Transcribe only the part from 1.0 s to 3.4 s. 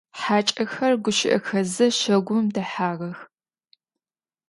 гущыӏэхэзэ щагум дэхьагъэх.